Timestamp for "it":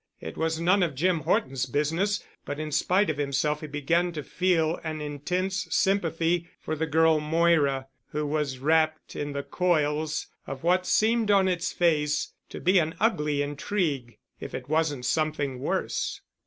0.19-0.35, 14.55-14.67